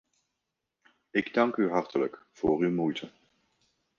[1.11, 3.11] Ik dank u hartelijk voor uw moeite.